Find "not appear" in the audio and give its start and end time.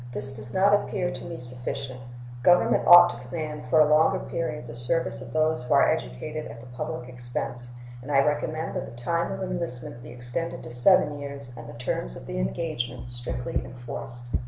0.51-1.11